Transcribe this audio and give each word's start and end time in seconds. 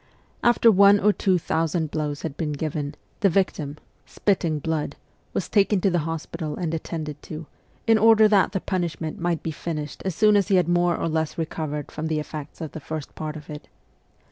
After 0.43 0.71
one 0.71 0.99
or 0.99 1.13
two 1.13 1.37
thousand 1.37 1.91
blows 1.91 2.23
had 2.23 2.35
been 2.35 2.53
given, 2.53 2.95
the 3.19 3.29
victim, 3.29 3.77
spitting 4.07 4.55
64 4.55 4.71
MEMOIRS 4.75 4.87
OF 4.87 4.95
A 4.95 4.97
REVOLUTIONIST 4.97 5.27
blood, 5.29 5.35
was 5.35 5.49
taken 5.49 5.81
to 5.81 5.89
the 5.91 6.11
hospital 6.11 6.55
and 6.55 6.73
attended 6.73 7.21
to, 7.21 7.45
in 7.85 7.99
order 7.99 8.27
that 8.27 8.51
the 8.53 8.61
punishment 8.61 9.19
might 9.19 9.43
be 9.43 9.51
finished 9.51 10.01
as 10.03 10.15
soon 10.15 10.35
as 10.35 10.47
he 10.47 10.55
had 10.55 10.67
more 10.67 10.97
or 10.97 11.07
less 11.07 11.37
recovered 11.37 11.91
from 11.91 12.07
the 12.07 12.19
effects 12.19 12.61
of 12.61 12.71
the 12.71 12.79
first 12.79 13.13
part 13.13 13.35
of 13.35 13.47
it. 13.47 13.67